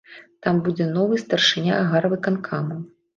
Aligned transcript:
Там 0.45 0.61
будзе 0.67 0.87
новы 0.95 1.19
старшыня 1.23 1.75
гарвыканкама. 1.91 2.79